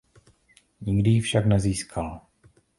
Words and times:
Nikdy 0.81 1.09
ji 1.09 1.21
však 1.21 1.45
nezískal. 1.45 2.21